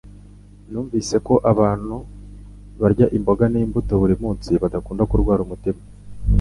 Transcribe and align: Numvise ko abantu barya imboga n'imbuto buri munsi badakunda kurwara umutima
Numvise 0.71 1.15
ko 1.27 1.33
abantu 1.51 1.95
barya 2.79 3.07
imboga 3.17 3.45
n'imbuto 3.49 3.93
buri 4.01 4.15
munsi 4.23 4.49
badakunda 4.61 5.03
kurwara 5.11 5.41
umutima 5.43 5.81